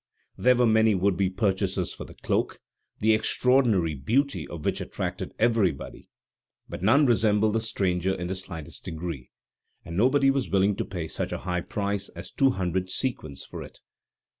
There 0.35 0.55
were 0.55 0.65
many 0.65 0.95
would 0.95 1.15
be 1.15 1.29
purchasers 1.29 1.93
for 1.93 2.05
the 2.05 2.15
cloak, 2.15 2.59
the 3.01 3.13
extraordinary 3.13 3.93
beauty 3.93 4.47
of 4.47 4.65
which 4.65 4.81
attracted 4.81 5.35
everybody; 5.37 6.09
but 6.67 6.81
none 6.81 7.05
resembled 7.05 7.53
the 7.53 7.61
stranger 7.61 8.15
in 8.15 8.25
the 8.25 8.33
slightest 8.33 8.83
degree, 8.83 9.29
and 9.85 9.95
nobody 9.95 10.31
was 10.31 10.49
willing 10.49 10.75
to 10.77 10.85
pay 10.85 11.07
such 11.07 11.31
a 11.31 11.37
high 11.45 11.61
price 11.61 12.09
as 12.15 12.31
two 12.31 12.49
hundred 12.49 12.89
sequins 12.89 13.45
for 13.45 13.61
it. 13.61 13.77